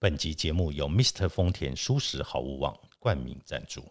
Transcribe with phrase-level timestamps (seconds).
[0.00, 1.28] 本集节目由 Mr.
[1.28, 3.82] 丰田舒适好物网冠名赞助。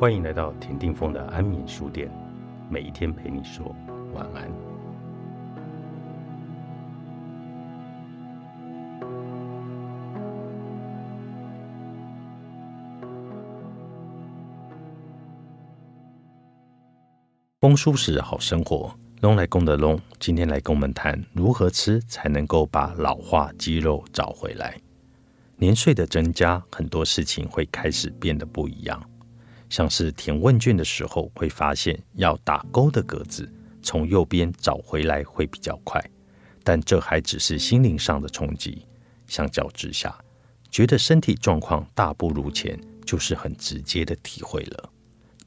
[0.00, 2.10] 欢迎来到田定峰的安眠书店，
[2.70, 3.76] 每一天陪你说
[4.14, 4.75] 晚安。
[17.66, 24.80] 丰舒适好生活，龙来公的龙，今天来跟我们谈如何吃才能够把老化肌肉找回来。
[25.56, 29.02] 年岁的增加，很多事情会开始变得不一样。
[29.68, 33.52] 像是填问卷的时候，会发现要打勾的格子
[33.82, 36.00] 从右边找回来会比较快，
[36.62, 38.86] 但这还只是心灵上的冲击。
[39.26, 40.16] 相较之下，
[40.70, 44.88] 觉得身体状况大不如前，就是很直接的体会了。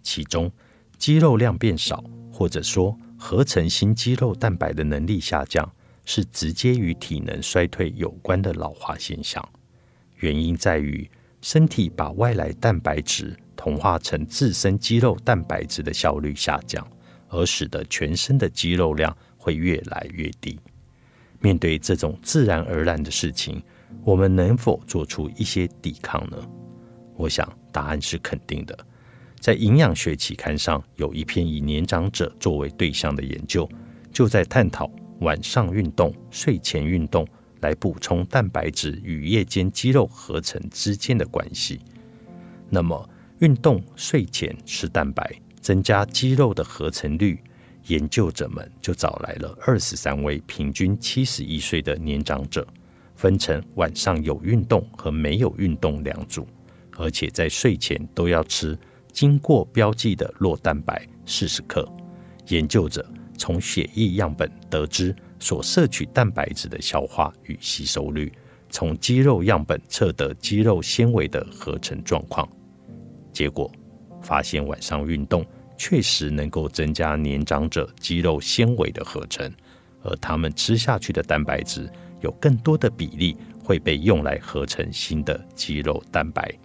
[0.04, 0.52] 其中，
[1.00, 5.68] 肌肉量变少，或者说合成新肌肉蛋白的能力下降，
[6.06, 9.44] 是直接与体能衰退有关的老化现象。
[10.18, 11.10] 原因在于
[11.42, 13.36] 身体把外来蛋白质。
[13.62, 16.88] 同化成自身肌肉蛋白质的效率下降，
[17.28, 20.58] 而使得全身的肌肉量会越来越低。
[21.42, 23.62] 面对这种自然而然的事情，
[24.06, 26.38] 我们能否做出一些抵抗呢？
[27.18, 28.88] 我想答案是肯定的。
[29.40, 33.68] 在营养学期刊上有一篇以年长者作为对象的研究，
[34.12, 37.26] 就在探讨晚上运动、睡前运动
[37.62, 41.80] 来补充蛋白质与夜间肌肉合成之间的关系。
[42.70, 43.10] 那么，
[43.40, 47.40] 运动睡前吃蛋白，增加肌肉的合成率。
[47.88, 52.68] 研究者们就找来了二十三位平均七十一岁的年长者，
[53.16, 56.46] 分成晚上有运动和没有运动两组，
[56.98, 58.78] 而且在睡前都要吃
[59.20, 61.86] 经过标记的酪蛋白四十克。
[62.48, 63.06] 研究者
[63.38, 68.32] 从血液样本得知所摄取蛋白质的消化与吸收率，
[68.70, 72.48] 从肌肉样本测得肌肉纤维的合成状况。
[73.34, 73.70] 结果
[74.22, 75.46] 发现，晚上运动
[75.78, 79.52] 确实能够增加年长者肌肉纤维的合成，
[80.02, 81.92] 而他们吃下去的蛋白质
[82.22, 86.58] 有更多的比例会被用来合成新的肌肉蛋白。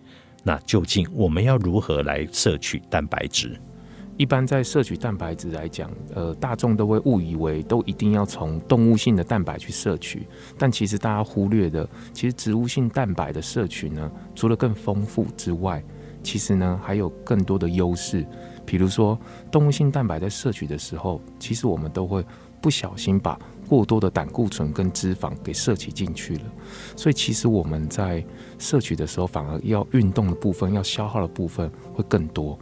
[0.44, 3.58] 那究竟我们要如何来摄取蛋白质？
[4.16, 15.82] 一般在摄取蛋白质来讲，呃，大众都会误以为都一定要从动物性的蛋白去摄取，但其实大家忽略的，其实植物性蛋白的摄取呢，除了更丰富之外，
[16.22, 18.24] 其实呢，还有更多的优势，
[18.64, 19.18] 比如说
[19.50, 22.24] 动物性蛋白在摄取的时候，其实我们都会
[22.64, 23.38] 不小心把
[23.68, 26.44] 过多的胆固醇跟脂肪给摄取进去了，
[26.96, 28.24] 所以其实我们在
[28.58, 32.58] 摄取的时候，反而要运动的部分、要消耗的部分会更多。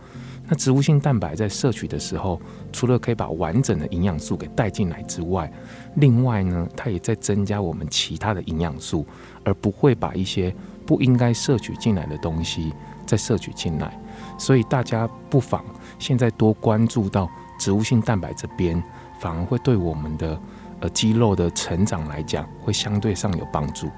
[0.48, 2.40] 那植物性蛋白在摄取的时候，
[2.72, 5.48] 除了可以把完整的营养素给带进来之外，
[5.94, 9.06] 另外呢，它也在增加我们其他的营养素，
[9.44, 10.52] 而不会把一些
[10.84, 12.72] 不应该摄取进来的东西。
[13.04, 14.00] 再摄取进来，
[14.38, 15.62] 所以大家不妨
[15.98, 18.82] 现在多关注到植物性蛋白这边，
[19.22, 20.36] 反而会对我们的
[20.80, 23.88] 呃肌肉的成长来讲，会相对上有帮助。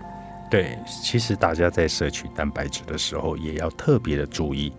[0.50, 4.70] 对，其实大家在摄取蛋白质的时候，也要特别的注意。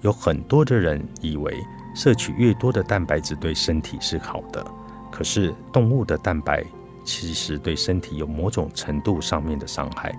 [0.00, 1.54] 有很多的人以为
[1.94, 4.66] 摄取越多的蛋白质对身体是好的，
[5.10, 6.64] 可是动物的蛋白
[7.04, 10.10] 其实对身体有某种程度上面的伤害，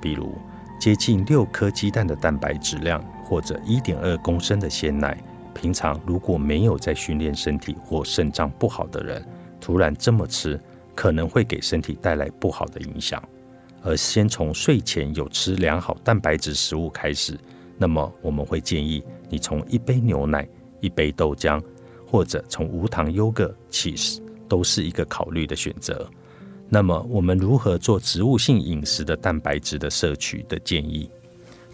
[0.00, 0.34] 比如。
[0.78, 5.16] 接近六颗鸡蛋的蛋白质量，或者一点二公升的鲜奶，
[5.56, 9.26] 平常如果没有在训练身体或肾脏不好的人，
[9.60, 10.60] 突然这么吃，
[10.94, 13.22] 可能会给身体带来不好的影响。
[13.82, 17.38] 而先从睡前有吃良好蛋白质食物开始，
[17.78, 20.46] 那么我们会建议你从一杯牛奶、
[20.80, 21.62] 一杯豆浆，
[22.06, 26.08] 或者从无糖优格、cheese 都是一个考虑的选择。
[26.68, 31.08] 那么，我们如何做植物性饮食的蛋白质的摄取的建议？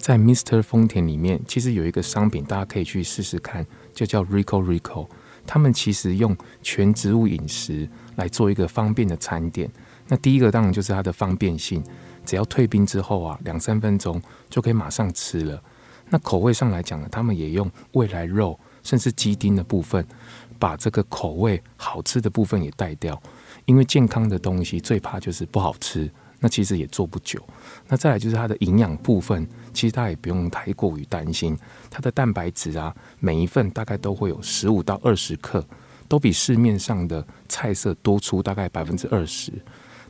[0.02, 3.64] 在 Mister 丰田里面，其实有一个商品，大家可以去试试看，
[3.94, 5.06] 就叫 Rico Rico。
[5.46, 9.70] 他们其实用全植物饮食来做一个方便的餐点。
[10.08, 11.84] 那第一个当然就是它的方便性，
[12.26, 14.20] 只要退冰之后啊，两三分钟
[14.50, 15.62] 就可以马上吃了。
[16.08, 20.04] 那口味上来讲呢，他们也用未来肉甚至鸡丁的部分，
[20.58, 23.22] 把这个口味好吃的部分也带掉。
[23.66, 26.10] 因为健康的东西最怕就是不好吃，
[26.42, 27.40] 那其实也做不久。
[27.88, 31.56] 那再来就是它的营养部分，其实大家也不用太过于担心。
[31.88, 35.64] 它的蛋白质啊，每一份大概都会有十五到二十克，
[36.08, 39.52] 都比市面上的菜色多出大概百分之二十。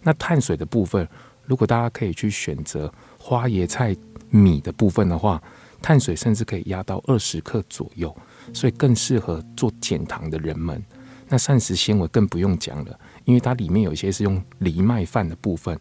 [0.02, 1.06] 那碳水的部分，
[1.44, 3.94] 如果大家可以去选择花椰菜
[4.30, 5.40] 米的部分的话，
[5.82, 8.16] 碳水甚至可以压到二十克左右。
[8.52, 10.82] 所以更适合做减糖的人们。
[11.28, 15.78] 那膳食纤维更不用讲了，因为它里面有一些是用藜麦饭的部分，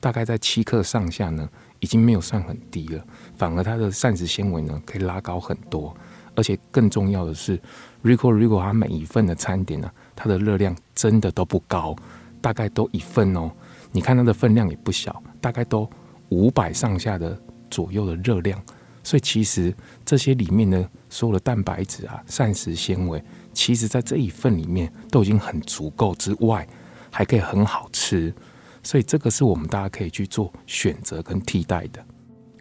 [0.00, 1.48] 大概在七克上下呢，
[1.80, 3.04] 已经没有算很低了，
[3.36, 5.94] 反而它的膳食纤维呢可以拉高很多。
[6.36, 7.56] 而且更重要的是
[8.02, 11.94] ，Rico Rico 它每一份的餐点呢，它的热量真的都不高，
[12.40, 13.50] 大概都一份哦。
[13.92, 15.88] 你看它的分量也不小，大概都
[16.30, 18.60] 五百上下的左右的热量。
[19.04, 19.72] 所以其实
[20.04, 26.66] 这些里面呢，所有的蛋白质啊、膳食纤维，其实在这一份里面都已经很足够之外，
[27.14, 28.34] 还可以很好吃。
[28.82, 32.04] 所以这个是我们大家可以去做选择跟替代的。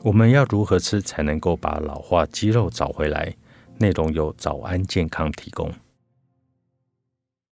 [0.03, 3.33] 我们要如何吃才能够把老化肌肉找回来？
[3.79, 5.71] 内容由早安健康提供。